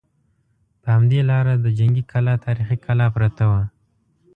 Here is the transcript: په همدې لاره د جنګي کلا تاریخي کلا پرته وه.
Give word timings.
په 0.81 0.87
همدې 0.95 1.19
لاره 1.29 1.53
د 1.57 1.67
جنګي 1.77 2.03
کلا 2.11 2.33
تاریخي 2.45 2.77
کلا 2.85 3.05
پرته 3.15 3.43
وه. 3.51 3.61